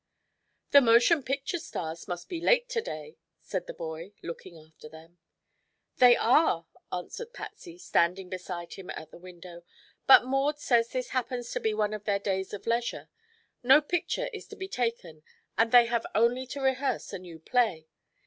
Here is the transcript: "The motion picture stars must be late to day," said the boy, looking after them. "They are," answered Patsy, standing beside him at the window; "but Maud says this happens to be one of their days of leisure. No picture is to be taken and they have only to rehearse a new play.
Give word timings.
"The 0.71 0.81
motion 0.81 1.21
picture 1.21 1.59
stars 1.59 2.07
must 2.07 2.27
be 2.27 2.41
late 2.41 2.67
to 2.69 2.81
day," 2.81 3.19
said 3.39 3.67
the 3.67 3.73
boy, 3.75 4.13
looking 4.23 4.57
after 4.57 4.89
them. 4.89 5.19
"They 5.97 6.15
are," 6.17 6.65
answered 6.91 7.33
Patsy, 7.35 7.77
standing 7.77 8.27
beside 8.27 8.73
him 8.73 8.89
at 8.89 9.11
the 9.11 9.19
window; 9.19 9.61
"but 10.07 10.25
Maud 10.25 10.57
says 10.57 10.89
this 10.89 11.09
happens 11.09 11.51
to 11.51 11.59
be 11.59 11.75
one 11.75 11.93
of 11.93 12.05
their 12.05 12.17
days 12.17 12.51
of 12.51 12.65
leisure. 12.65 13.09
No 13.61 13.79
picture 13.79 14.25
is 14.33 14.47
to 14.47 14.55
be 14.55 14.67
taken 14.67 15.21
and 15.55 15.71
they 15.71 15.85
have 15.85 16.07
only 16.15 16.47
to 16.47 16.61
rehearse 16.61 17.13
a 17.13 17.19
new 17.19 17.37
play. 17.37 17.87